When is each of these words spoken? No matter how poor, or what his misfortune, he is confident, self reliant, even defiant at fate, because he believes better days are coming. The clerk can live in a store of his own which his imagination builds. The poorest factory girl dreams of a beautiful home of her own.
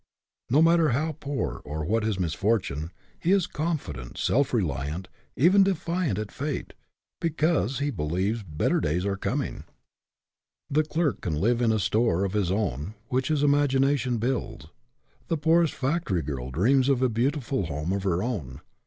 No 0.49 0.63
matter 0.63 0.89
how 0.97 1.11
poor, 1.11 1.61
or 1.63 1.85
what 1.85 2.01
his 2.01 2.19
misfortune, 2.19 2.89
he 3.19 3.31
is 3.31 3.45
confident, 3.45 4.17
self 4.17 4.51
reliant, 4.51 5.09
even 5.35 5.63
defiant 5.63 6.17
at 6.17 6.31
fate, 6.31 6.73
because 7.19 7.77
he 7.77 7.91
believes 7.91 8.41
better 8.41 8.79
days 8.79 9.05
are 9.05 9.15
coming. 9.15 9.63
The 10.71 10.81
clerk 10.83 11.21
can 11.21 11.35
live 11.35 11.61
in 11.61 11.71
a 11.71 11.77
store 11.77 12.23
of 12.23 12.33
his 12.33 12.49
own 12.51 12.95
which 13.09 13.27
his 13.27 13.43
imagination 13.43 14.17
builds. 14.17 14.65
The 15.27 15.37
poorest 15.37 15.75
factory 15.75 16.23
girl 16.23 16.49
dreams 16.49 16.89
of 16.89 17.03
a 17.03 17.07
beautiful 17.07 17.67
home 17.67 17.93
of 17.93 18.01
her 18.01 18.23
own. 18.23 18.61